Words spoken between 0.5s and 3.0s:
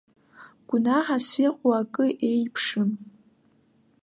Гәнаҳас иҟоу акы еиԥшым.